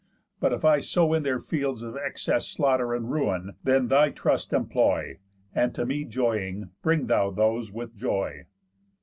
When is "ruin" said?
3.11-3.51